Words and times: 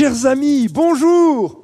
Chers 0.00 0.24
amis, 0.24 0.68
bonjour 0.68 1.62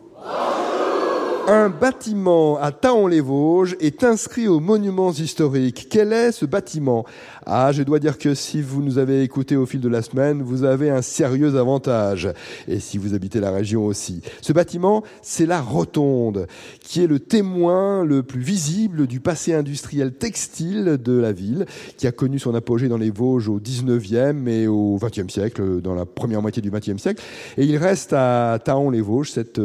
un 1.48 1.68
bâtiment 1.68 2.58
à 2.58 2.72
Taon-les-Vosges 2.72 3.76
est 3.78 4.02
inscrit 4.02 4.48
aux 4.48 4.58
monuments 4.58 5.12
historiques. 5.12 5.86
Quel 5.88 6.12
est 6.12 6.32
ce 6.32 6.44
bâtiment? 6.44 7.04
Ah, 7.44 7.70
je 7.72 7.84
dois 7.84 8.00
dire 8.00 8.18
que 8.18 8.34
si 8.34 8.60
vous 8.60 8.82
nous 8.82 8.98
avez 8.98 9.22
écoutés 9.22 9.54
au 9.54 9.64
fil 9.64 9.80
de 9.80 9.88
la 9.88 10.02
semaine, 10.02 10.42
vous 10.42 10.64
avez 10.64 10.90
un 10.90 11.02
sérieux 11.02 11.56
avantage. 11.56 12.28
Et 12.66 12.80
si 12.80 12.98
vous 12.98 13.14
habitez 13.14 13.38
la 13.38 13.52
région 13.52 13.86
aussi. 13.86 14.22
Ce 14.40 14.52
bâtiment, 14.52 15.04
c'est 15.22 15.46
la 15.46 15.60
Rotonde, 15.60 16.48
qui 16.80 17.04
est 17.04 17.06
le 17.06 17.20
témoin 17.20 18.04
le 18.04 18.24
plus 18.24 18.40
visible 18.40 19.06
du 19.06 19.20
passé 19.20 19.54
industriel 19.54 20.14
textile 20.14 20.98
de 21.02 21.16
la 21.16 21.32
ville, 21.32 21.66
qui 21.96 22.08
a 22.08 22.12
connu 22.12 22.40
son 22.40 22.54
apogée 22.56 22.88
dans 22.88 22.98
les 22.98 23.10
Vosges 23.10 23.48
au 23.48 23.60
19e 23.60 24.48
et 24.48 24.66
au 24.66 24.98
20e 24.98 25.30
siècle, 25.30 25.80
dans 25.80 25.94
la 25.94 26.06
première 26.06 26.42
moitié 26.42 26.60
du 26.60 26.70
20e 26.72 26.98
siècle. 26.98 27.22
Et 27.56 27.64
il 27.64 27.76
reste 27.76 28.12
à 28.12 28.58
Taon-les-Vosges 28.64 29.30
cette 29.30 29.60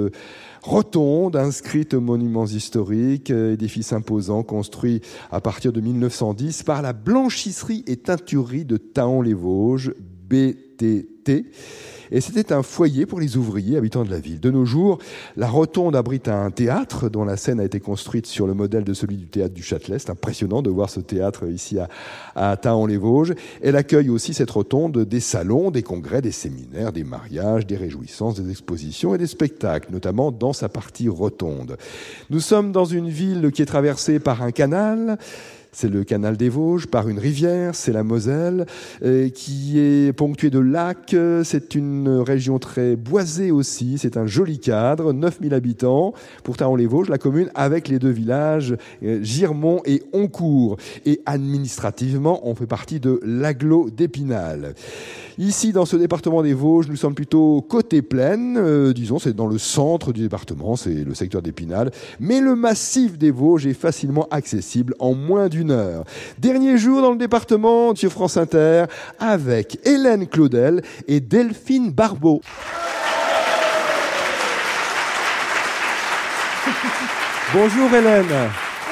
rotonde 0.62 1.36
inscrite 1.36 1.94
aux 1.94 2.02
monuments 2.02 2.46
historiques, 2.46 3.32
euh, 3.32 3.54
édifice 3.54 3.94
imposant 3.94 4.44
construit 4.44 5.02
à 5.32 5.42
partir 5.42 5.74
de 5.74 5.82
1910 5.82 6.64
par 6.64 6.82
la 6.82 6.94
blanchisserie 6.94 7.84
et 7.88 7.98
teinturerie 7.98 8.66
de 8.66 8.78
Taon-les-Vosges, 8.78 9.94
BTT 10.30 11.52
et 12.12 12.22
c'était 12.22 12.54
un 12.54 12.64
foyer 12.64 13.06
pour 13.06 13.20
les 13.20 13.38
ouvriers 13.38 13.78
habitants 13.78 14.04
de 14.04 14.10
la 14.10 14.20
ville. 14.20 14.40
De 14.40 14.52
nos 14.52 14.66
jours, 14.66 15.00
la 15.38 15.48
Rotonde 15.48 15.96
abrite 15.96 16.28
un 16.28 16.52
théâtre 16.52 17.10
dont 17.10 17.24
la 17.24 17.38
scène 17.38 17.60
a 17.60 17.64
été 17.64 17.80
construite 17.80 18.26
sur 18.26 18.48
le 18.48 18.54
modèle 18.54 18.84
de 18.84 18.94
celui 18.94 19.18
du 19.18 19.28
théâtre 19.28 19.54
du 19.54 19.64
Châtelet. 19.64 20.00
C'est 20.00 20.10
impressionnant 20.10 20.62
de 20.62 20.70
voir 20.70 20.90
ce 20.90 21.00
théâtre 21.00 21.48
ici 21.50 21.80
à, 21.80 21.88
à 22.36 22.58
les 22.88 22.98
vosges 22.98 23.34
Elle 23.62 23.76
accueille 23.76 24.10
aussi 24.10 24.34
cette 24.34 24.52
rotonde 24.52 25.06
des 25.06 25.20
salons, 25.20 25.72
des 25.72 25.84
congrès, 25.84 26.22
des 26.22 26.32
séminaires, 26.32 26.92
des 26.92 27.04
mariages, 27.04 27.66
des 27.66 27.78
réjouissances, 27.78 28.40
des 28.40 28.50
expositions 28.50 29.16
et 29.16 29.18
des 29.18 29.28
spectacles, 29.28 29.92
notamment 29.92 30.32
dans 30.32 30.54
sa 30.54 30.70
partie 30.70 31.10
rotonde. 31.10 31.78
Nous 32.30 32.40
sommes 32.40 32.72
dans 32.72 32.86
une 32.86 33.10
ville 33.10 33.52
qui 33.52 33.62
est 33.62 33.66
traversée 33.66 34.20
par 34.20 34.42
un 34.42 34.52
canal 34.52 35.18
c'est 35.72 35.90
le 35.90 36.04
canal 36.04 36.36
des 36.36 36.50
Vosges, 36.50 36.88
par 36.88 37.08
une 37.08 37.18
rivière, 37.18 37.76
c'est 37.76 37.94
la 37.94 38.04
Moselle, 38.04 38.66
euh, 39.04 39.30
qui 39.30 39.80
est 39.80 40.12
ponctuée 40.12 40.50
de 40.50 40.60
lacs. 40.60 41.16
C'est 41.44 41.76
une 41.76 42.10
région 42.10 42.60
très 42.60 42.96
boisée 42.96 43.52
aussi. 43.52 43.98
C'est 43.98 44.18
un 44.18 44.26
joli 44.26 44.60
cadre, 44.60 45.14
9000 45.14 45.54
habitants. 45.54 46.14
Pourtant, 46.44 46.76
les 46.76 46.88
Vosges, 46.88 47.10
la 47.10 47.18
commune 47.18 47.50
avec 47.56 47.88
les 47.88 48.00
deux 48.00 48.10
villages, 48.10 48.76
euh, 49.04 49.24
Girmont 49.24 49.82
et 49.86 50.04
Oncourt. 50.12 50.78
Et 51.06 51.22
administrativement, 51.26 52.42
on 52.48 52.56
fait 52.56 52.68
partie 52.68 53.00
de 53.00 53.20
l'aglo 53.24 53.90
d'Épinal. 53.90 54.74
Ici, 55.38 55.72
dans 55.72 55.86
ce 55.86 55.96
département 55.96 56.44
des 56.44 56.54
Vosges, 56.54 56.90
nous 56.90 56.96
sommes 56.98 57.16
plutôt 57.16 57.62
côté 57.62 58.02
plaine, 58.02 58.58
euh, 58.58 58.94
disons, 58.94 59.20
c'est 59.20 59.34
dans 59.34 59.48
le 59.48 59.58
centre 59.58 60.12
du 60.12 60.22
département, 60.22 60.76
c'est 60.76 61.04
le 61.04 61.14
secteur 61.14 61.42
d'Épinal, 61.42 61.92
mais 62.20 62.42
le 62.42 62.56
massif 62.56 63.18
des 63.18 63.32
Vosges 63.32 63.66
est 63.66 63.74
facilement 63.74 64.28
accessible 64.30 64.94
en 65.00 65.14
moins 65.14 65.48
d'une 65.48 65.61
heure. 65.70 66.04
Dernier 66.40 66.78
jour 66.78 67.04
dans 67.04 67.12
le 67.12 67.18
département 67.18 67.94
sur 67.94 68.12
France 68.12 68.38
Inter 68.38 68.86
avec 69.20 69.78
Hélène 69.86 70.28
Claudel 70.28 70.82
et 71.08 71.20
Delphine 71.20 71.92
Barbeau. 71.92 72.42
Bonjour 77.54 77.94
Hélène. 77.94 78.26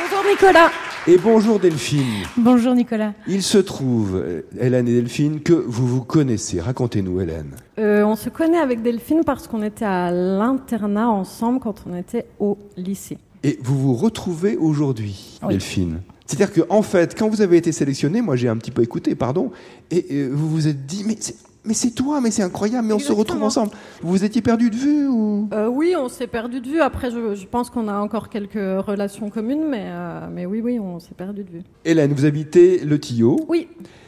Bonjour 0.01 0.23
Nicolas. 0.29 0.69
Et 1.07 1.17
bonjour 1.17 1.59
Delphine. 1.59 2.25
Bonjour 2.37 2.75
Nicolas. 2.75 3.13
Il 3.25 3.41
se 3.41 3.57
trouve, 3.57 4.21
Hélène 4.59 4.87
et 4.87 4.95
Delphine, 4.95 5.39
que 5.39 5.53
vous 5.53 5.87
vous 5.87 6.03
connaissez. 6.03 6.59
Racontez-nous 6.59 7.21
Hélène. 7.21 7.55
Euh, 7.79 8.03
on 8.03 8.15
se 8.15 8.29
connaît 8.29 8.57
avec 8.59 8.81
Delphine 8.81 9.21
parce 9.25 9.47
qu'on 9.47 9.63
était 9.63 9.85
à 9.85 10.11
l'internat 10.11 11.09
ensemble 11.09 11.59
quand 11.61 11.85
on 11.89 11.95
était 11.95 12.25
au 12.39 12.57
lycée. 12.75 13.17
Et 13.43 13.57
vous 13.63 13.77
vous 13.79 13.93
retrouvez 13.95 14.57
aujourd'hui, 14.57 15.39
Delphine? 15.47 16.01
C'est-à-dire 16.29 16.53
qu'en 16.53 16.75
en 16.77 16.81
fait, 16.83 17.17
quand 17.17 17.27
vous 17.27 17.41
avez 17.41 17.57
été 17.57 17.71
sélectionné, 17.71 18.21
moi 18.21 18.35
j'ai 18.35 18.49
un 18.49 18.57
petit 18.57 18.69
peu 18.69 18.83
écouté, 18.83 19.15
pardon, 19.15 19.49
et 19.89 20.05
euh, 20.11 20.29
vous 20.31 20.47
vous 20.47 20.67
êtes 20.67 20.85
dit, 20.85 21.03
mais 21.07 21.17
mais 21.65 21.73
c'est 21.73 21.91
toi, 21.91 22.21
mais 22.21 22.31
c'est 22.31 22.43
incroyable, 22.43 22.87
mais 22.87 22.93
on 22.93 22.99
se 22.99 23.11
retrouve 23.11 23.43
ensemble. 23.43 23.71
Vous 24.01 24.09
vous 24.09 24.23
étiez 24.23 24.41
perdu 24.41 24.69
de 24.69 24.75
vue 24.75 25.07
ou? 25.07 25.49
Euh, 25.53 25.67
Oui, 25.67 25.93
on 25.97 26.07
s'est 26.07 26.27
perdu 26.27 26.61
de 26.61 26.67
vue. 26.69 26.81
Après, 26.81 27.11
je, 27.11 27.45
pense 27.47 27.69
qu'on 27.69 27.87
a 27.87 27.97
encore 27.97 28.29
quelques 28.29 28.53
relations 28.53 29.29
communes, 29.29 29.67
mais, 29.67 29.85
euh, 29.87 30.27
mais 30.33 30.45
oui, 30.45 30.61
oui, 30.63 30.79
on 30.79 30.99
s'est 30.99 31.15
perdu 31.17 31.43
de 31.43 31.49
vue. 31.49 31.61
Hélène, 31.83 32.13
vous 32.13 32.25
habitez 32.25 32.85
le 32.85 32.97
Tillot 32.97 33.39
Oui. 33.49 33.67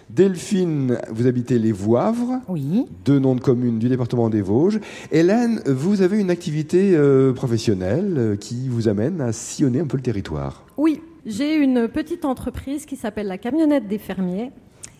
Delphine, 0.09 0.97
vous 1.09 1.25
habitez 1.27 1.57
les 1.57 1.71
Voivres, 1.71 2.41
oui. 2.49 2.85
deux 3.05 3.19
noms 3.19 3.35
de 3.35 3.39
communes 3.39 3.79
du 3.79 3.87
département 3.89 4.29
des 4.29 4.41
Vosges. 4.41 4.79
Hélène, 5.11 5.61
vous 5.65 6.01
avez 6.01 6.19
une 6.19 6.29
activité 6.29 6.95
euh, 6.95 7.31
professionnelle 7.31 8.37
qui 8.39 8.67
vous 8.67 8.89
amène 8.89 9.21
à 9.21 9.31
sillonner 9.31 9.79
un 9.79 9.87
peu 9.87 9.95
le 9.97 10.03
territoire. 10.03 10.65
Oui, 10.77 11.01
j'ai 11.25 11.55
une 11.55 11.87
petite 11.87 12.25
entreprise 12.25 12.85
qui 12.85 12.95
s'appelle 12.95 13.27
la 13.27 13.37
Camionnette 13.37 13.87
des 13.87 13.97
Fermiers 13.97 14.51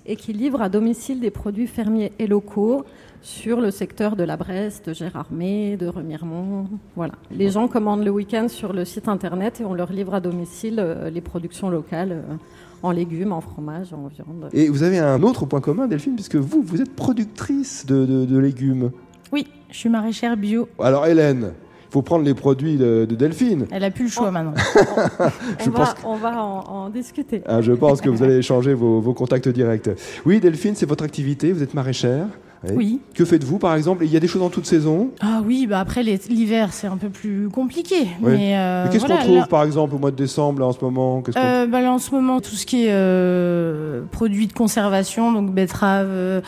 et 0.06 0.16
qui 0.16 0.34
livre 0.34 0.62
à 0.62 0.70
domicile 0.70 1.20
des 1.20 1.32
produits 1.32 1.68
fermiers 1.68 2.12
et 2.20 2.28
locaux 2.28 2.86
sur 3.22 3.62
le 3.62 3.70
secteur 3.70 4.16
de 4.16 4.24
la 4.24 4.36
Bresse, 4.36 4.82
de 4.84 4.94
Gérardmer, 4.94 5.78
de 5.78 5.88
Remiremont. 5.88 6.68
Voilà. 6.96 7.14
Les 7.32 7.52
gens 7.52 7.68
commandent 7.68 8.04
le 8.04 8.10
week-end 8.10 8.48
sur 8.48 8.74
le 8.74 8.84
site 8.84 9.08
internet 9.08 9.62
et 9.62 9.66
on 9.66 9.74
leur 9.74 9.92
livre 9.92 10.16
à 10.16 10.20
domicile 10.20 10.78
euh, 10.80 11.10
les 11.10 11.22
productions 11.22 11.70
locales 11.70 12.12
euh, 12.12 12.36
en 12.82 12.92
légumes, 12.92 13.32
en 13.32 13.42
fromage, 13.42 13.94
en 13.94 14.08
viande. 14.08 14.50
Et 14.54 14.70
vous 14.70 14.82
avez 14.82 14.98
un 14.98 15.22
autre 15.22 15.46
point 15.46 15.62
commun, 15.62 15.88
Delphine, 15.88 16.16
puisque 16.16 16.36
vous, 16.36 16.64
vous 16.64 16.82
êtes 16.82 16.96
productrice 16.96 17.86
de, 17.86 18.06
de 18.26 18.38
légumes. 18.40 18.92
Oui, 19.32 19.48
je 19.70 19.78
suis 19.78 19.90
maraîchère 19.90 20.36
bio. 20.36 20.68
Alors 20.80 21.06
Hélène, 21.06 21.54
faut 21.92 22.02
prendre 22.02 22.24
les 22.24 22.34
produits 22.34 22.78
de, 22.78 23.06
Delphine. 23.06 23.68
Elle 23.70 23.84
a 23.84 23.92
plus 23.92 24.06
le 24.06 24.10
choix 24.10 24.32
maintenant. 24.32 24.54
je 25.60 25.70
on, 25.70 25.72
va, 25.72 25.96
on 26.06 26.16
va 26.16 26.44
en, 26.44 26.90
discuter. 26.90 27.42
Ah, 27.46 27.62
je 27.62 27.74
pense 27.74 28.00
que 28.00 28.10
vous 28.10 28.24
allez 28.24 28.38
échanger 28.38 28.74
vos, 28.74 29.02
vos 29.02 29.14
contacts 29.14 29.50
directs. 29.50 29.90
Oui, 30.26 30.40
Delphine, 30.40 30.76
c'est 30.76 30.86
votre 30.86 31.04
activité. 31.04 31.52
Vous 31.52 31.62
êtes 31.62 31.74
maraîchère. 31.74 32.28
Oui. 32.70 33.00
Que 33.16 33.26
faites-vous, 33.26 33.58
par 33.58 33.76
exemple? 33.76 34.06
Il 34.06 34.12
y 34.12 34.18
a 34.18 34.20
des 34.20 34.28
choses 34.28 34.44
en 34.44 34.50
toute 34.50 34.68
saison 34.68 35.10
Ah 35.20 35.42
oui, 35.44 35.66
bah 35.66 35.80
après 35.80 36.04
l'hiver, 36.04 36.74
c'est 36.74 36.88
un 36.88 36.98
peu 36.98 37.10
plus 37.10 37.50
compliqué. 37.50 38.08
Mais, 38.22 38.56
euh, 38.56 38.88
qu'est-ce 38.92 39.06
qu'on 39.06 39.18
trouve, 39.18 39.48
par 39.48 39.64
exemple, 39.64 39.96
au 39.96 39.98
mois 39.98 40.12
de 40.12 40.16
décembre, 40.16 40.64
en 40.64 40.72
ce 40.72 40.84
moment? 40.84 41.24
Euh, 41.36 41.66
bah, 41.66 41.80
En 41.92 41.98
ce 41.98 42.12
moment, 42.12 42.40
tout 42.40 42.56
ce 42.56 42.66
qui 42.66 42.86
est 42.86 42.92
euh, 42.92 44.04
produits 44.12 44.46
de 44.48 44.54
conservation, 44.54 45.32
donc 45.32 45.52
betteraves, 45.52 46.42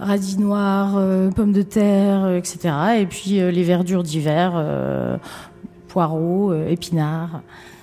radis 0.00 0.38
noirs, 0.38 1.02
pommes 1.34 1.52
de 1.52 1.62
terre, 1.62 2.34
etc. 2.34 2.74
Et 3.00 3.06
puis 3.06 3.32
les 3.32 3.62
verdures 3.62 4.02
d'hiver, 4.02 4.64
poireaux, 5.88 6.54
épinards. 6.66 7.42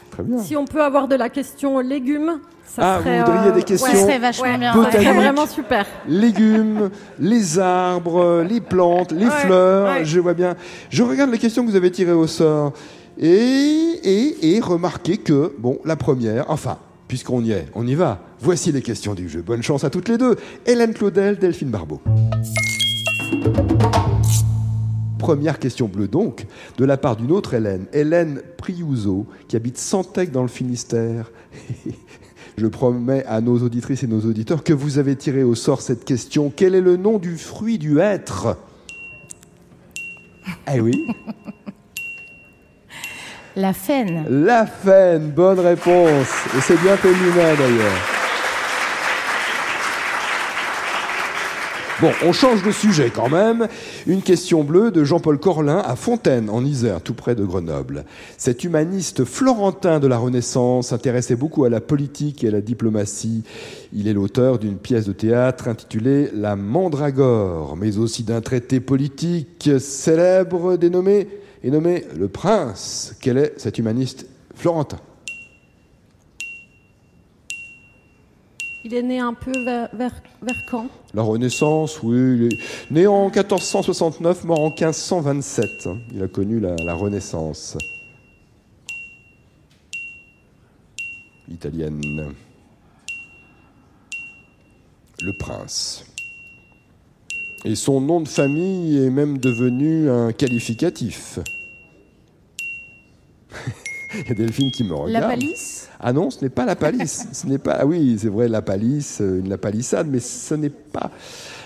Très 0.10 0.24
bien. 0.24 0.40
Si 0.40 0.56
on 0.56 0.66
peut 0.66 0.82
avoir 0.84 1.08
de 1.08 1.16
la 1.16 1.30
question 1.30 1.80
légumes 1.80 2.40
ah, 2.78 3.00
vous 3.04 3.32
voudriez 3.32 3.52
des 3.54 3.64
questions 3.64 3.92
ouais, 3.92 4.00
serait 4.02 4.20
vachement 4.20 4.58
bien. 4.58 4.74
vraiment 5.14 5.48
super. 5.48 5.86
Légumes, 6.08 6.90
les 7.20 7.60
arbres, 7.60 8.46
les 8.48 8.62
plantes, 8.62 9.12
les 9.12 9.30
fleurs. 9.30 10.04
Je 10.04 10.20
vois 10.20 10.34
bien. 10.34 10.56
Je 10.90 11.04
regarde 11.04 11.32
les 11.32 11.38
questions 11.38 11.66
que 11.66 11.70
vous 11.70 11.78
avez 11.78 11.92
tirées 11.92 12.12
au 12.12 12.28
sort 12.28 12.74
et, 13.18 13.28
et, 13.28 14.56
et 14.56 14.60
remarquez 14.60 15.18
que, 15.18 15.54
bon, 15.58 15.80
la 15.86 15.96
première, 15.96 16.46
enfin, 16.50 16.78
puisqu'on 17.08 17.42
y 17.42 17.52
est, 17.52 17.68
on 17.74 17.88
y 17.88 17.96
va. 17.96 18.20
Voici 18.40 18.72
les 18.72 18.82
questions 18.82 19.14
du 19.14 19.30
jeu. 19.30 19.42
Bonne 19.42 19.64
chance 19.64 19.84
à 19.84 19.90
toutes 19.90 20.10
les 20.10 20.18
deux. 20.18 20.36
Hélène 20.66 20.94
Claudel, 20.94 21.38
Delphine 21.38 21.70
Barbeau. 21.70 22.02
Première 25.18 25.60
question 25.60 25.88
bleue 25.88 26.08
donc, 26.08 26.46
de 26.78 26.86
la 26.86 26.98
part 26.98 27.16
d'une 27.16 27.32
autre 27.32 27.54
Hélène, 27.54 27.86
Hélène 27.94 28.42
Priouzo, 28.58 29.26
qui 29.48 29.56
habite 29.56 29.78
Santec 29.78 30.32
dans 30.32 30.44
le 30.44 30.48
Finistère. 30.48 31.32
Je 32.58 32.68
promets 32.68 33.26
à 33.26 33.42
nos 33.42 33.58
auditrices 33.62 34.04
et 34.04 34.08
nos 34.08 34.22
auditeurs 34.22 34.64
que 34.64 34.72
vous 34.72 34.98
avez 34.98 35.16
tiré 35.16 35.44
au 35.44 35.56
sort 35.56 35.82
cette 35.82 36.06
question. 36.06 36.52
Quel 36.56 36.74
est 36.74 36.82
le 36.82 36.96
nom 36.96 37.18
du 37.18 37.38
fruit 37.38 37.78
du 37.78 38.00
hêtre? 38.00 38.58
Eh 40.74 40.80
oui. 40.80 41.08
La 43.58 43.74
faine. 43.74 44.26
La 44.30 44.66
faine, 44.66 45.32
bonne 45.32 45.60
réponse. 45.60 46.28
Et 46.58 46.62
c'est 46.62 46.82
bien 46.82 46.98
féminin 46.98 47.56
d'ailleurs. 47.58 48.15
Bon, 52.02 52.12
on 52.26 52.34
change 52.34 52.62
de 52.62 52.72
sujet 52.72 53.10
quand 53.10 53.30
même. 53.30 53.70
Une 54.06 54.22
question 54.22 54.66
bleue 54.66 54.92
de 54.92 55.06
Jean-Paul 55.06 55.40
Corlin 55.40 55.78
à 55.78 55.96
Fontaine, 55.96 56.50
en 56.50 56.66
Isère, 56.66 57.00
tout 57.00 57.14
près 57.14 57.36
de 57.36 57.46
Grenoble. 57.46 58.04
Cet 58.38 58.66
humaniste 58.66 59.24
florentin 59.24 60.02
de 60.02 60.08
la 60.08 60.18
Renaissance 60.18 60.90
s'intéressait 60.90 61.38
beaucoup 61.38 61.64
à 61.64 61.70
la 61.70 61.80
politique 61.80 62.44
et 62.44 62.50
à 62.50 62.52
la 62.52 62.60
diplomatie. 62.60 63.44
Il 63.94 64.10
est 64.10 64.14
l'auteur 64.14 64.60
d'une 64.60 64.76
pièce 64.76 65.06
de 65.06 65.14
théâtre 65.14 65.70
intitulée 65.70 66.30
La 66.34 66.58
Mandragore, 66.58 67.78
mais 67.78 67.98
aussi 67.98 68.24
d'un 68.24 68.42
traité 68.42 68.82
politique 68.82 69.70
célèbre 69.80 70.76
dénommé, 70.76 71.30
et 71.64 71.72
nommé 71.72 72.04
Le 72.20 72.28
Prince. 72.28 73.16
Quel 73.22 73.38
est 73.38 73.54
cet 73.56 73.78
humaniste 73.78 74.26
florentin? 74.54 75.00
Il 78.88 78.94
est 78.94 79.02
né 79.02 79.18
un 79.18 79.34
peu 79.34 79.52
vers, 79.64 79.90
vers, 79.96 80.22
quand? 80.70 80.88
La 81.16 81.24
Renaissance, 81.24 82.04
oui. 82.04 82.50
Il 82.52 82.60
né 82.92 83.08
en 83.08 83.32
1469, 83.32 84.44
mort 84.44 84.60
en 84.60 84.70
1527. 84.70 85.90
Il 86.14 86.22
a 86.22 86.28
connu 86.28 86.60
la, 86.60 86.76
la 86.76 86.94
Renaissance 86.94 87.80
italienne. 91.50 92.36
Le 95.20 95.34
prince. 95.40 96.06
Et 97.64 97.74
son 97.74 98.00
nom 98.02 98.22
de 98.22 98.28
famille 98.28 99.04
est 99.04 99.10
même 99.10 99.40
devenu 99.40 100.12
un 100.12 100.32
qualificatif. 100.32 101.40
Il 104.14 104.28
y 104.28 104.32
a 104.32 104.36
Delphine 104.36 104.72
qui 104.72 104.84
me 104.84 104.94
regarde. 104.94 105.12
La 105.12 105.22
palisse 105.22 105.90
Ah 106.00 106.14
non, 106.14 106.30
ce 106.30 106.44
n'est 106.44 106.50
pas 106.50 106.66
la 106.66 106.76
palisse. 106.76 107.28
ce 107.32 107.48
n'est 107.48 107.58
pas. 107.58 107.78
Ah 107.80 107.86
oui, 107.86 108.18
c'est 108.20 108.30
vrai, 108.30 108.48
la 108.48 108.62
palisse, 108.62 109.20
euh, 109.22 109.40
une 109.40 109.50
la 109.50 109.58
palissade, 109.58 110.08
mais 110.10 110.20
ce 110.20 110.54
n'est 110.56 110.70
pas 110.70 111.12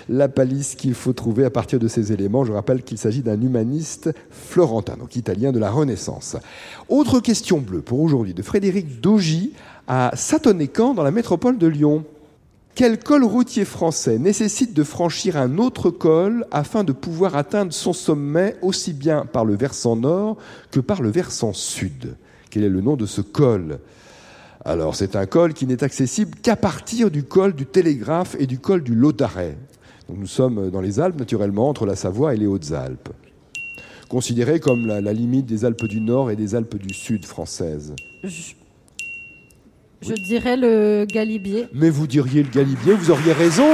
la 0.08 0.28
palisse 0.28 0.74
qu'il 0.74 0.94
faut 0.94 1.12
trouver 1.12 1.44
à 1.44 1.50
partir 1.50 1.78
de 1.78 1.88
ces 1.88 2.12
éléments. 2.12 2.44
Je 2.44 2.52
rappelle 2.52 2.82
qu'il 2.82 2.98
s'agit 2.98 3.22
d'un 3.22 3.40
humaniste 3.40 4.10
florentin, 4.30 4.96
donc 4.96 5.14
italien 5.16 5.52
de 5.52 5.58
la 5.58 5.70
Renaissance. 5.70 6.36
Autre 6.88 7.20
question 7.20 7.58
bleue 7.58 7.80
pour 7.80 8.00
aujourd'hui 8.00 8.34
de 8.34 8.42
Frédéric 8.42 9.00
Dogy 9.00 9.52
à 9.86 10.10
Satonécan 10.14 10.94
dans 10.94 11.04
la 11.04 11.12
métropole 11.12 11.58
de 11.58 11.66
Lyon. 11.66 12.04
Quel 12.74 12.98
col 12.98 13.24
routier 13.24 13.64
français 13.64 14.18
nécessite 14.18 14.74
de 14.74 14.84
franchir 14.84 15.36
un 15.36 15.58
autre 15.58 15.90
col 15.90 16.46
afin 16.50 16.82
de 16.82 16.92
pouvoir 16.92 17.36
atteindre 17.36 17.72
son 17.72 17.92
sommet 17.92 18.56
aussi 18.62 18.92
bien 18.92 19.26
par 19.26 19.44
le 19.44 19.54
versant 19.54 19.96
nord 19.96 20.38
que 20.70 20.80
par 20.80 21.02
le 21.02 21.10
versant 21.10 21.52
sud? 21.52 22.16
Quel 22.50 22.64
est 22.64 22.68
le 22.68 22.80
nom 22.80 22.96
de 22.96 23.06
ce 23.06 23.20
col 23.20 23.78
Alors, 24.64 24.96
c'est 24.96 25.14
un 25.16 25.26
col 25.26 25.54
qui 25.54 25.66
n'est 25.66 25.84
accessible 25.84 26.36
qu'à 26.42 26.56
partir 26.56 27.10
du 27.10 27.22
col 27.22 27.54
du 27.54 27.64
Télégraphe 27.66 28.36
et 28.38 28.46
du 28.46 28.58
col 28.58 28.82
du 28.82 28.94
Laudaret. 28.94 29.56
Donc, 30.08 30.18
nous 30.18 30.26
sommes 30.26 30.70
dans 30.70 30.80
les 30.80 30.98
Alpes, 30.98 31.18
naturellement, 31.18 31.68
entre 31.68 31.86
la 31.86 31.94
Savoie 31.94 32.34
et 32.34 32.36
les 32.36 32.46
Hautes-Alpes. 32.46 33.10
Considéré 34.08 34.58
comme 34.58 34.86
la, 34.86 35.00
la 35.00 35.12
limite 35.12 35.46
des 35.46 35.64
Alpes 35.64 35.84
du 35.84 36.00
Nord 36.00 36.32
et 36.32 36.36
des 36.36 36.56
Alpes 36.56 36.76
du 36.76 36.92
Sud 36.92 37.24
françaises. 37.24 37.94
Je, 38.24 38.52
je 40.02 40.14
dirais 40.14 40.56
le 40.56 41.06
Galibier. 41.08 41.68
Mais 41.72 41.90
vous 41.90 42.08
diriez 42.08 42.42
le 42.42 42.50
Galibier, 42.50 42.94
vous 42.94 43.12
auriez 43.12 43.32
raison. 43.32 43.68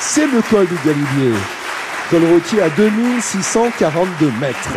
C'est 0.00 0.26
le 0.26 0.42
col 0.50 0.66
du 0.66 0.74
Galibier. 0.84 1.38
Col 2.10 2.24
routier 2.24 2.60
à 2.60 2.68
2642 2.68 4.26
mètres. 4.40 4.76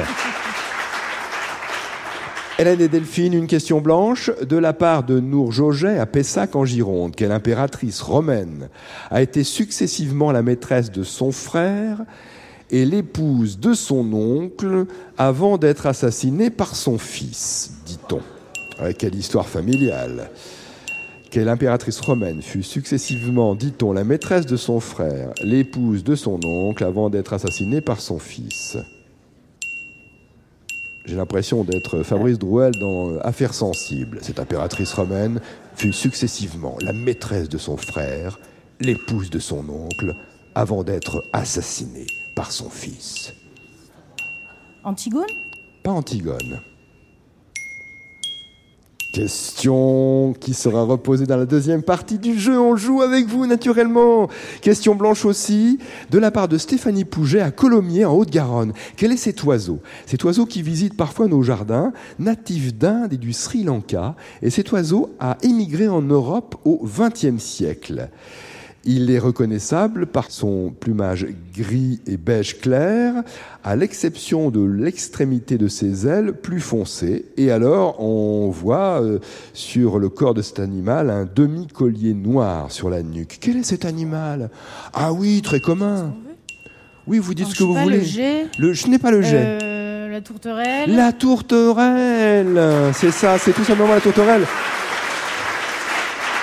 Hélène 2.62 2.82
et 2.82 2.90
Delphine, 2.90 3.34
une 3.34 3.48
question 3.48 3.82
blanche 3.82 4.30
de 4.48 4.56
la 4.56 4.72
part 4.72 5.04
de 5.04 5.20
Nour 5.20 5.52
Joget 5.52 5.98
à 5.98 6.06
Pessac 6.06 6.56
en 6.56 6.64
Gironde. 6.64 7.16
Quelle 7.16 7.32
impératrice 7.32 8.02
romaine 8.02 8.70
a 9.10 9.24
été 9.24 9.44
successivement 9.44 10.32
la 10.32 10.44
maîtresse 10.44 10.92
de 10.92 11.02
son 11.02 11.32
frère 11.32 12.04
et 12.70 12.86
l'épouse 12.86 13.58
de 13.58 13.74
son 13.74 14.14
oncle 14.14 14.86
avant 15.18 15.58
d'être 15.58 15.88
assassinée 15.88 16.52
par 16.52 16.76
son 16.76 17.00
fils, 17.00 17.72
dit-on? 17.88 18.22
Quelle 19.00 19.16
histoire 19.16 19.50
familiale 19.50 20.30
quelle 21.32 21.48
impératrice 21.48 22.02
romaine 22.02 22.42
fut 22.42 22.62
successivement, 22.62 23.56
dit-on, 23.56 23.94
la 23.94 24.04
maîtresse 24.04 24.46
de 24.46 24.58
son 24.58 24.82
frère, 24.82 25.30
l'épouse 25.42 26.04
de 26.04 26.14
son 26.14 26.42
oncle, 26.46 26.84
avant 26.84 27.10
d'être 27.10 27.32
assassinée 27.32 27.80
par 27.80 28.02
son 28.02 28.20
fils? 28.20 28.78
J'ai 31.06 31.16
l'impression 31.16 31.64
d'être 31.64 32.04
Fabrice 32.04 32.38
Drouel 32.38 32.74
dans 32.80 33.18
Affaires 33.20 33.54
sensibles. 33.54 34.20
Cette 34.22 34.40
impératrice 34.40 34.94
romaine 34.94 35.42
fut 35.76 35.94
successivement 35.94 36.78
la 36.82 36.94
maîtresse 36.94 37.50
de 37.50 37.58
son 37.58 37.76
frère, 37.76 38.40
l'épouse 38.80 39.30
de 39.30 39.40
son 39.40 39.68
oncle, 39.70 40.16
avant 40.54 40.84
d'être 40.84 41.24
assassinée 41.34 42.08
par 42.36 42.52
son 42.52 42.70
fils. 42.70 43.34
Antigone? 44.84 45.26
Pas 45.84 45.92
Antigone. 45.92 46.60
Question 49.12 50.34
qui 50.40 50.54
sera 50.54 50.84
reposée 50.84 51.26
dans 51.26 51.36
la 51.36 51.46
deuxième 51.46 51.84
partie 51.84 52.18
du 52.18 52.40
jeu. 52.40 52.58
On 52.58 52.78
joue 52.78 53.02
avec 53.02 53.28
vous 53.28 53.46
naturellement. 53.46 54.30
Question 54.62 54.96
blanche 54.96 55.26
aussi, 55.26 55.80
de 56.12 56.18
la 56.18 56.32
part 56.32 56.48
de 56.48 56.58
Stéphanie 56.58 57.04
Pouget 57.04 57.42
à 57.42 57.52
Colomiers 57.52 58.06
en 58.06 58.14
Haute-Garonne. 58.14 58.72
Quel 58.96 59.12
est 59.12 59.18
cet 59.18 59.44
oiseau? 59.44 59.80
Cet 60.06 60.24
oiseau 60.24 60.46
qui 60.46 60.62
visite 60.62 60.96
parfois 60.96 61.28
nos 61.28 61.44
jardins, 61.44 61.92
natif 62.20 62.74
d'Inde 62.74 63.12
et 63.12 63.18
du 63.18 63.34
Sri 63.34 63.64
Lanka. 63.64 64.16
Et 64.42 64.50
cet 64.50 64.72
oiseau 64.72 65.14
a 65.20 65.38
émigré 65.42 65.90
en 65.90 66.02
Europe 66.02 66.56
au 66.64 66.82
XXe 66.82 67.44
siècle. 67.44 68.10
Il 68.84 69.12
est 69.12 69.20
reconnaissable 69.20 70.08
par 70.08 70.32
son 70.32 70.72
plumage 70.72 71.28
gris 71.56 72.00
et 72.08 72.18
beige 72.18 72.60
clair, 72.60 73.14
à 73.64 73.76
l'exception 73.76 74.50
de 74.50 74.64
l'extrémité 74.66 75.60
de 75.60 75.68
ses 75.68 76.08
ailes 76.08 76.34
plus 76.34 76.60
foncées. 76.60 77.26
Et 77.38 77.52
alors, 77.52 78.02
on 78.02 78.50
voit 78.50 79.02
euh, 79.04 79.20
sur 79.54 80.00
le 80.00 80.10
corps 80.10 80.34
de 80.34 80.42
cet 80.42 80.60
animal 80.60 81.12
un 81.12 81.26
demi-collier 81.26 82.16
noir 82.16 82.72
sur 82.72 82.90
la 82.90 83.04
nuque. 83.04 83.38
Quel 83.40 83.58
est 83.58 83.64
cet 83.64 83.86
animal? 83.86 84.50
Ah 84.94 85.14
oui, 85.14 85.44
très 85.44 85.60
commun. 85.60 86.16
Oui, 87.06 87.20
vous 87.20 87.36
dites 87.36 87.46
Alors, 87.46 87.54
ce 87.54 87.60
que 87.60 87.64
vous 87.64 87.76
voulez. 87.76 87.98
Le 87.98 88.04
jet, 88.04 88.48
Le- 88.58 88.74
je 88.74 88.88
n'ai 88.88 88.98
pas 88.98 89.12
le 89.12 89.22
jet. 89.22 89.60
euh, 89.62 90.10
la 90.10 90.22
tourterelle. 90.22 90.96
La 90.96 91.12
tourterelle, 91.14 92.60
c'est 92.96 93.12
ça, 93.12 93.38
c'est 93.38 93.54
tout 93.54 93.64
simplement 93.64 93.94
la 93.94 94.02
tourterelle. 94.02 94.42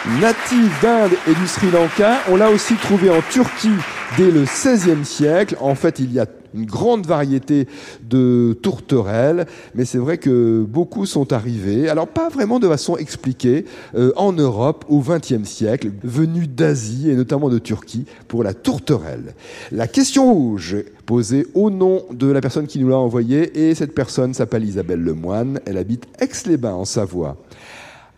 Native 0.09 0.73
d'Inde 0.81 1.13
et 1.29 1.35
du 1.35 1.47
Sri 1.47 1.71
Lanka, 1.71 2.21
on 2.31 2.37
l'a 2.37 2.51
aussi 2.51 2.75
trouvée 2.77 3.11
en 3.11 3.21
Turquie 3.31 3.69
dès 4.17 4.31
le 4.31 4.45
XVIe 4.45 5.05
siècle. 5.05 5.55
En 5.61 5.75
fait, 5.75 5.99
il 5.99 6.11
y 6.15 6.19
a 6.19 6.25
une 6.55 6.65
grande 6.65 7.07
variété 7.07 7.69
de 8.09 8.59
tourterelles, 8.63 9.47
mais 9.75 9.85
c'est 9.85 9.99
vrai 9.99 10.17
que 10.17 10.65
beaucoup 10.67 11.05
sont 11.05 11.35
arrivés, 11.35 11.91
alors 11.91 12.09
pas 12.09 12.31
vraiment 12.31 12.59
de 12.59 12.67
façon 12.67 12.97
expliquée, 12.97 13.67
euh, 13.97 14.11
en 14.17 14.33
Europe 14.33 14.87
au 14.89 15.01
XXe 15.01 15.47
siècle, 15.47 15.91
venus 16.03 16.49
d'Asie 16.49 17.11
et 17.11 17.15
notamment 17.15 17.51
de 17.51 17.59
Turquie 17.59 18.07
pour 18.29 18.43
la 18.43 18.55
tourterelle. 18.55 19.35
La 19.73 19.87
question 19.89 20.33
rouge 20.33 20.77
posée 21.05 21.47
au 21.53 21.69
nom 21.69 22.03
de 22.11 22.29
la 22.29 22.41
personne 22.41 22.67
qui 22.67 22.79
nous 22.79 22.89
l'a 22.89 22.97
envoyée, 22.97 23.69
et 23.69 23.75
cette 23.75 23.95
personne 23.95 24.33
s'appelle 24.33 24.65
Isabelle 24.65 25.03
Lemoine, 25.03 25.61
elle 25.67 25.77
habite 25.77 26.07
Aix-les-Bains 26.19 26.75
en 26.75 26.87
Savoie. 26.87 27.37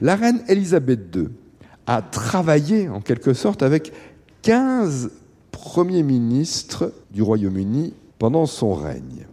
La 0.00 0.14
reine 0.14 0.40
Elisabeth 0.46 1.00
II 1.16 1.28
a 1.90 2.02
travaillé 2.02 2.88
en 2.88 3.00
quelque 3.00 3.34
sorte 3.34 3.64
avec 3.64 3.92
15 4.42 5.10
premiers 5.50 6.04
ministres 6.04 6.92
du 7.10 7.20
Royaume-Uni 7.20 7.94
pendant 8.16 8.46
son 8.46 8.74
règne. 8.74 9.26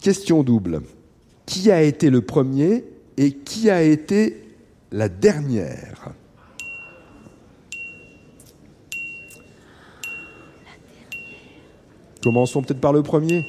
Question 0.00 0.42
double. 0.42 0.82
Qui 1.46 1.70
a 1.70 1.82
été 1.82 2.10
le 2.10 2.22
premier 2.22 2.84
et 3.16 3.30
qui 3.34 3.70
a 3.70 3.84
été 3.84 4.42
la 4.90 5.08
dernière? 5.08 6.10
Commençons 12.20 12.62
peut-être 12.62 12.80
par 12.80 12.92
le 12.92 13.04
premier. 13.04 13.44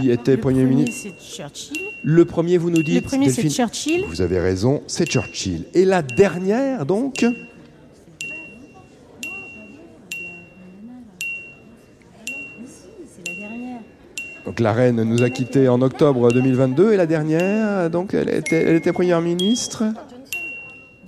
Qui 0.00 0.10
était 0.10 0.32
Le 0.32 0.40
Premier 0.40 0.64
ministre 0.64 1.10
c'est 1.18 1.36
Churchill. 1.36 1.78
Le 2.02 2.24
premier, 2.24 2.58
vous 2.58 2.70
nous 2.70 2.82
dites 2.82 2.94
Le 2.94 3.00
premier, 3.00 3.30
c'est 3.30 3.48
Churchill. 3.48 4.04
Vous 4.08 4.20
avez 4.20 4.38
raison, 4.40 4.82
c'est 4.86 5.06
Churchill. 5.06 5.64
Et 5.74 5.84
la 5.84 6.02
dernière, 6.02 6.86
donc 6.86 7.24
C'est 13.06 13.28
la 13.28 13.34
dernière. 13.48 13.80
Donc 14.44 14.60
la 14.60 14.72
reine 14.72 15.02
nous 15.02 15.22
a 15.22 15.30
quittés 15.30 15.68
en 15.68 15.80
octobre 15.82 16.32
2022 16.32 16.92
et 16.92 16.96
la 16.96 17.06
dernière, 17.06 17.90
donc 17.90 18.14
elle 18.14 18.28
était, 18.28 18.62
elle 18.62 18.76
était 18.76 18.92
première 18.92 19.20
ministre. 19.20 19.84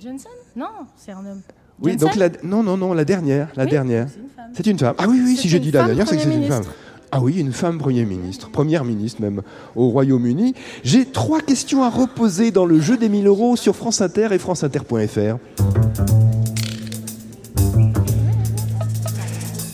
Johnson? 0.01 0.29
Non, 0.55 0.67
c'est 0.97 1.11
un 1.11 1.25
homme. 1.25 1.41
Oui, 1.81 1.91
Johnson? 1.91 2.05
donc 2.07 2.15
la, 2.15 2.29
non, 2.43 2.63
non, 2.63 2.77
non, 2.77 2.93
la 2.93 3.05
dernière, 3.05 3.49
la 3.55 3.63
Oui, 3.63 3.69
dernière. 3.69 4.07
C'est 4.09 4.19
une 4.19 4.29
femme. 4.29 4.51
C'est 4.53 4.67
une 4.67 4.79
femme. 4.79 4.95
Ah 4.97 5.05
oui, 5.07 5.21
oui, 5.23 5.37
si 5.37 5.47
j'ai 5.47 5.59
dit 5.59 5.71
la 5.71 5.85
dernière, 5.85 6.07
c'est 6.07 6.17
que 6.17 6.23
c'est 6.23 6.35
une 6.35 6.47
femme. 6.47 6.63
Ah 7.11 7.21
oui, 7.21 7.39
une 7.39 7.53
femme 7.53 7.79
premier 7.79 8.05
ministre, 8.05 8.51
première 8.51 8.85
ministre 8.85 9.19
même 9.21 9.41
au 9.75 9.89
Royaume-Uni. 9.89 10.53
J'ai 10.83 11.05
trois 11.05 11.39
questions 11.39 11.83
à 11.83 11.89
reposer 11.89 12.51
dans 12.51 12.65
le 12.65 12.79
jeu 12.79 12.97
des 12.97 13.09
1000 13.09 13.25
euros 13.25 13.55
sur 13.55 13.75
France 13.75 14.01
Inter 14.01 14.27
et 14.31 14.37
franceinter.fr. 14.37 15.37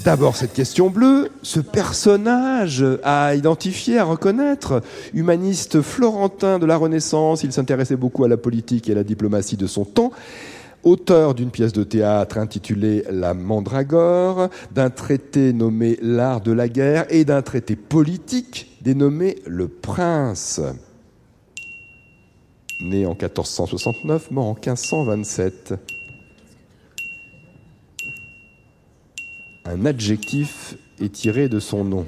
D'abord 0.05 0.35
cette 0.37 0.53
question 0.53 0.89
bleue, 0.89 1.29
ce 1.41 1.59
personnage 1.59 2.85
à 3.03 3.35
identifier, 3.35 3.97
à 3.97 4.03
reconnaître, 4.03 4.81
humaniste 5.13 5.81
florentin 5.81 6.59
de 6.59 6.65
la 6.65 6.77
Renaissance, 6.77 7.43
il 7.43 7.51
s'intéressait 7.51 7.95
beaucoup 7.95 8.23
à 8.23 8.27
la 8.29 8.37
politique 8.37 8.87
et 8.87 8.93
à 8.93 8.95
la 8.95 9.03
diplomatie 9.03 9.57
de 9.57 9.67
son 9.67 9.83
temps, 9.83 10.11
auteur 10.85 11.33
d'une 11.33 11.49
pièce 11.49 11.73
de 11.73 11.83
théâtre 11.83 12.37
intitulée 12.37 13.03
La 13.09 13.33
Mandragore, 13.33 14.49
d'un 14.71 14.91
traité 14.91 15.51
nommé 15.51 15.97
L'art 16.01 16.39
de 16.39 16.51
la 16.51 16.69
guerre 16.69 17.05
et 17.09 17.25
d'un 17.25 17.41
traité 17.41 17.75
politique 17.75 18.77
dénommé 18.81 19.39
Le 19.45 19.67
Prince. 19.67 20.61
né 22.81 23.05
en 23.05 23.15
1469, 23.15 24.31
mort 24.31 24.45
en 24.45 24.53
1527. 24.53 25.73
Un 29.65 29.85
adjectif 29.85 30.77
est 31.01 31.11
tiré 31.11 31.49
de 31.49 31.59
son 31.59 31.83
nom. 31.83 32.05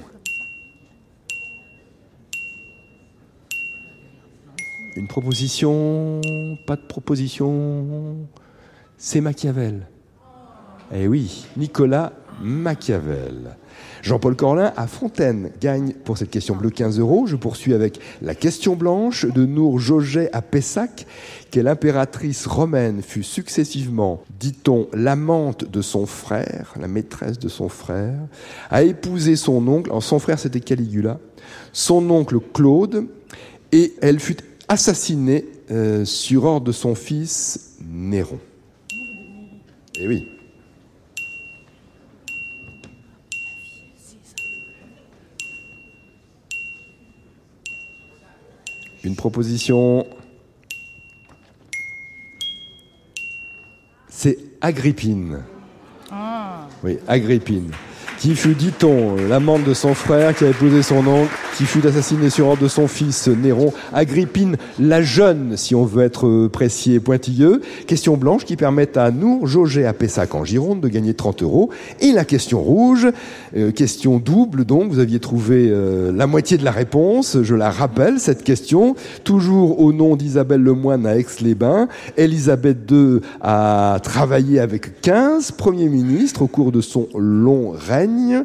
Une 4.96 5.08
proposition? 5.08 6.22
Pas 6.68 6.76
de 6.76 6.82
proposition? 6.82 8.28
C'est 9.00 9.22
Machiavel. 9.22 9.86
Eh 10.92 11.08
oui, 11.08 11.46
Nicolas 11.56 12.14
Machiavel. 12.42 13.56
Jean-Paul 14.02 14.36
Corlin 14.36 14.74
à 14.76 14.88
Fontaine 14.88 15.52
gagne 15.62 15.94
pour 15.94 16.18
cette 16.18 16.32
question 16.32 16.56
bleue 16.56 16.72
15 16.72 17.00
euros. 17.00 17.28
Je 17.28 17.36
poursuis 17.36 17.76
avec 17.76 18.00
la 18.24 18.34
question 18.34 18.76
blanche 18.76 19.26
de 19.26 19.46
Nour 19.46 19.80
Joget 19.80 20.32
à 20.34 20.42
Pessac. 20.42 21.06
Quelle 21.52 21.68
impératrice 21.68 22.48
romaine 22.48 23.04
fut 23.04 23.22
successivement, 23.22 24.24
dit-on, 24.40 24.88
l'amante 24.94 25.70
de 25.70 25.84
son 25.84 26.08
frère, 26.08 26.74
la 26.80 26.88
maîtresse 26.88 27.38
de 27.38 27.50
son 27.50 27.70
frère, 27.70 28.18
a 28.72 28.82
épousé 28.82 29.36
son 29.36 29.68
oncle, 29.68 29.92
son 30.02 30.18
frère 30.18 30.40
c'était 30.40 30.60
Caligula, 30.60 31.20
son 31.72 32.10
oncle 32.10 32.40
Claude, 32.54 33.06
et 33.72 33.94
elle 34.02 34.20
fut 34.20 34.38
assassinée 34.68 35.46
euh, 35.70 36.04
sur 36.04 36.46
ordre 36.46 36.66
de 36.66 36.72
son 36.72 36.96
fils 36.96 37.76
Néron. 37.88 38.40
Eh 40.00 40.08
oui. 40.08 40.28
Une 49.04 49.16
proposition. 49.16 50.06
C'est 54.10 54.38
Agrippine. 54.62 55.44
Ah. 56.12 56.68
Oui, 56.84 57.00
Agrippine. 57.08 57.72
Qui 58.20 58.36
fut, 58.36 58.54
dit-on, 58.54 59.16
l'amante 59.16 59.64
de 59.64 59.74
son 59.74 59.94
frère 59.94 60.36
qui 60.36 60.44
a 60.44 60.50
épousé 60.50 60.84
son 60.84 61.06
oncle 61.08 61.34
qui 61.58 61.66
fut 61.66 61.88
assassiné 61.88 62.30
sur 62.30 62.50
ordre 62.50 62.62
de 62.62 62.68
son 62.68 62.88
fils 62.88 63.28
Néron, 63.28 63.74
Agrippine 63.92 64.58
la 64.80 65.02
jeune, 65.02 65.58
si 65.58 65.74
on 65.74 65.86
veut 65.86 66.04
être 66.04 66.28
euh, 66.28 66.50
précis 66.50 66.94
et 66.94 67.00
pointilleux. 67.00 67.62
Question 67.88 68.16
blanche 68.16 68.46
qui 68.46 68.56
permet 68.56 68.96
à 68.96 69.10
nous, 69.10 69.44
jauger 69.48 69.88
à 69.88 69.94
Pessac 69.94 70.36
en 70.36 70.46
Gironde, 70.46 70.82
de 70.82 70.88
gagner 70.88 71.16
30 71.16 71.42
euros. 71.42 71.72
Et 72.00 72.12
la 72.12 72.26
question 72.26 72.62
rouge, 72.62 73.08
euh, 73.56 73.72
question 73.72 74.20
double 74.20 74.66
donc, 74.66 74.92
vous 74.92 75.00
aviez 75.00 75.20
trouvé 75.20 75.70
euh, 75.72 76.12
la 76.12 76.28
moitié 76.28 76.60
de 76.60 76.64
la 76.64 76.70
réponse, 76.70 77.38
je 77.42 77.56
la 77.56 77.72
rappelle, 77.72 78.20
cette 78.20 78.44
question, 78.44 78.96
toujours 79.24 79.80
au 79.80 79.92
nom 79.94 80.16
d'Isabelle 80.16 80.62
Lemoine 80.62 81.08
à 81.08 81.18
Aix-les-Bains. 81.18 81.88
Elisabeth 82.18 82.92
II 82.92 83.22
a 83.42 84.00
travaillé 84.04 84.60
avec 84.60 85.02
15 85.02 85.54
premiers 85.54 85.90
ministres 85.90 86.44
au 86.44 86.48
cours 86.48 86.72
de 86.72 86.82
son 86.82 87.08
long 87.16 87.74
règne. 87.76 88.44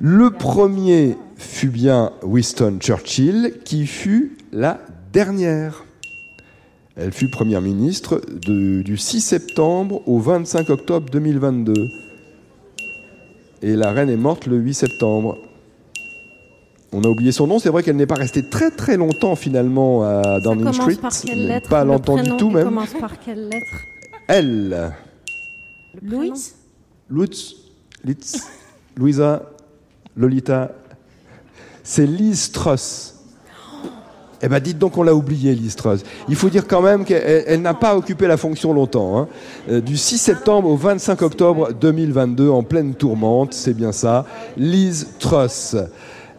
Le 0.00 0.30
premier 0.30 1.16
fut 1.36 1.68
bien 1.68 2.12
Winston 2.22 2.78
Churchill, 2.80 3.54
qui 3.64 3.86
fut 3.86 4.36
la 4.52 4.80
dernière. 5.12 5.84
Elle 6.96 7.12
fut 7.12 7.28
première 7.28 7.60
ministre 7.60 8.20
du 8.40 8.96
6 8.96 9.20
septembre 9.20 10.02
au 10.06 10.18
25 10.20 10.70
octobre 10.70 11.10
2022. 11.10 11.74
Et 13.62 13.74
la 13.76 13.92
reine 13.92 14.10
est 14.10 14.16
morte 14.16 14.46
le 14.46 14.58
8 14.58 14.74
septembre. 14.74 15.38
On 16.92 17.02
a 17.02 17.08
oublié 17.08 17.32
son 17.32 17.48
nom. 17.48 17.58
C'est 17.58 17.70
vrai 17.70 17.82
qu'elle 17.82 17.96
n'est 17.96 18.06
pas 18.06 18.14
restée 18.14 18.48
très 18.48 18.70
très 18.70 18.96
longtemps 18.96 19.34
finalement 19.34 20.04
à 20.04 20.38
Downing 20.40 20.72
Street. 20.72 20.96
Par 20.96 21.12
quelle 21.20 21.48
lettre 21.48 21.68
pas 21.68 21.84
longtemps 21.84 22.22
du 22.22 22.36
tout 22.36 22.50
même. 22.50 22.64
commence 22.64 22.92
par 22.92 23.18
quelle 23.18 23.48
lettre 23.48 23.82
Elle. 24.28 24.92
Louis 26.00 26.32
Lutz, 27.10 27.56
Litz, 28.04 28.48
Louisa, 28.96 29.50
Lolita, 30.16 30.72
c'est 31.84 32.06
Liz 32.06 32.50
Truss. 32.50 33.14
Eh 34.42 34.48
ben, 34.48 34.58
dites 34.58 34.78
donc, 34.78 34.98
on 34.98 35.02
l'a 35.02 35.14
oublié, 35.14 35.54
Liz 35.54 35.76
Truss. 35.76 36.00
Il 36.28 36.34
faut 36.34 36.50
dire 36.50 36.66
quand 36.66 36.82
même 36.82 37.04
qu'elle 37.04 37.62
n'a 37.62 37.72
pas 37.72 37.96
occupé 37.96 38.26
la 38.26 38.36
fonction 38.36 38.72
longtemps. 38.72 39.18
Hein. 39.18 39.28
Euh, 39.70 39.80
du 39.80 39.96
6 39.96 40.18
septembre 40.18 40.68
au 40.68 40.76
25 40.76 41.22
octobre 41.22 41.72
2022, 41.72 42.50
en 42.50 42.62
pleine 42.62 42.94
tourmente, 42.94 43.54
c'est 43.54 43.74
bien 43.74 43.92
ça. 43.92 44.26
Liz 44.56 45.08
Truss. 45.18 45.76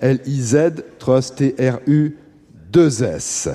L-I-Z, 0.01 0.83
Truss, 0.99 1.33
T-R-U, 1.33 2.17
2-S. 2.71 3.49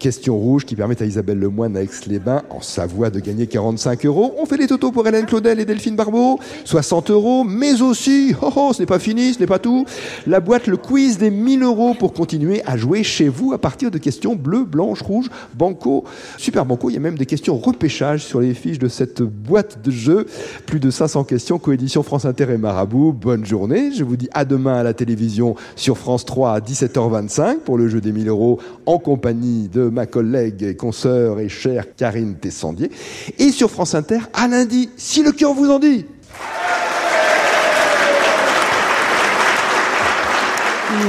Question 0.00 0.38
rouge 0.38 0.64
qui 0.64 0.76
permet 0.76 1.00
à 1.02 1.04
Isabelle 1.04 1.38
Lemoine 1.38 1.76
Aix-les-Bains, 1.76 2.44
en 2.48 2.62
Savoie, 2.62 3.10
de 3.10 3.20
gagner 3.20 3.46
45 3.46 4.06
euros. 4.06 4.34
On 4.38 4.46
fait 4.46 4.56
les 4.56 4.66
totaux 4.66 4.92
pour 4.92 5.06
Hélène 5.06 5.26
Claudel 5.26 5.60
et 5.60 5.66
Delphine 5.66 5.94
Barbeau. 5.94 6.40
60 6.64 7.10
euros, 7.10 7.44
mais 7.44 7.82
aussi, 7.82 8.34
oh 8.40 8.50
oh, 8.56 8.70
ce 8.72 8.80
n'est 8.80 8.86
pas 8.86 8.98
fini, 8.98 9.34
ce 9.34 9.40
n'est 9.40 9.46
pas 9.46 9.58
tout. 9.58 9.84
La 10.26 10.40
boîte, 10.40 10.68
le 10.68 10.78
quiz 10.78 11.18
des 11.18 11.30
1000 11.30 11.62
euros 11.64 11.92
pour 11.92 12.14
continuer 12.14 12.62
à 12.64 12.78
jouer 12.78 13.02
chez 13.02 13.28
vous 13.28 13.52
à 13.52 13.58
partir 13.58 13.90
de 13.90 13.98
questions 13.98 14.36
bleues, 14.36 14.64
blanches, 14.64 15.02
rouges, 15.02 15.28
banco, 15.52 16.04
super 16.38 16.64
banco. 16.64 16.88
Il 16.88 16.94
y 16.94 16.96
a 16.96 17.00
même 17.00 17.18
des 17.18 17.26
questions 17.26 17.58
repêchage 17.58 18.24
sur 18.24 18.40
les 18.40 18.54
fiches 18.54 18.78
de 18.78 18.88
cette 18.88 19.20
boîte 19.20 19.82
de 19.84 19.90
jeu. 19.90 20.24
Plus 20.64 20.80
de 20.80 20.90
500 20.90 21.24
questions, 21.24 21.58
coédition 21.58 22.02
France 22.02 22.24
Inter 22.24 22.46
et 22.50 22.56
Marabout. 22.56 23.12
Bonne 23.12 23.44
journée. 23.44 23.92
Je 23.92 24.04
vous 24.04 24.16
dis 24.16 24.30
à 24.32 24.46
demain 24.46 24.76
à 24.76 24.82
la 24.82 24.94
télévision 24.94 25.56
sur 25.76 25.98
France 25.98 26.24
3 26.24 26.54
à 26.54 26.60
17h25 26.60 27.58
pour 27.58 27.76
le 27.76 27.86
jeu 27.86 28.00
des 28.00 28.12
1000 28.12 28.28
euros 28.28 28.60
en 28.86 28.96
compagnie 28.96 29.68
de 29.68 29.89
ma 29.90 30.06
collègue 30.06 30.62
et 30.62 30.76
consoeur 30.76 31.40
et 31.40 31.48
chère 31.48 31.94
Karine 31.94 32.36
Tessandier. 32.36 32.90
Et 33.38 33.52
sur 33.52 33.70
France 33.70 33.94
Inter, 33.94 34.20
à 34.32 34.48
lundi, 34.48 34.90
si 34.96 35.22
le 35.22 35.32
cœur 35.32 35.54
vous 35.54 35.70
en 35.70 35.78
dit. 35.78 36.06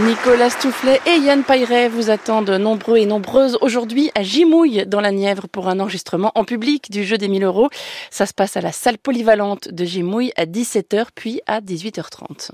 Nicolas 0.05 0.49
Stoufflet 0.49 1.01
et 1.07 1.17
Yann 1.17 1.43
Pailleret 1.43 1.89
vous 1.89 2.11
attendent 2.11 2.51
nombreux 2.51 2.97
et 2.97 3.05
nombreuses 3.05 3.57
aujourd'hui 3.61 4.11
à 4.15 4.23
Gimouille 4.23 4.85
dans 4.85 5.01
la 5.01 5.11
Nièvre 5.11 5.47
pour 5.47 5.67
un 5.67 5.79
enregistrement 5.79 6.31
en 6.35 6.43
public 6.43 6.91
du 6.91 7.03
jeu 7.03 7.17
des 7.17 7.27
1000 7.27 7.43
euros. 7.43 7.69
Ça 8.09 8.25
se 8.25 8.33
passe 8.33 8.55
à 8.57 8.61
la 8.61 8.71
salle 8.71 8.97
polyvalente 8.97 9.69
de 9.69 9.83
Gimouille 9.83 10.31
à 10.37 10.45
17h 10.45 11.07
puis 11.15 11.41
à 11.47 11.61
18h30. 11.61 12.51